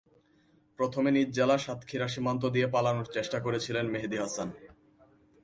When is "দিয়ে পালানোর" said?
2.45-3.07